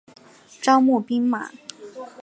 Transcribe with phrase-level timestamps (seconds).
[0.59, 1.51] 招募兵马。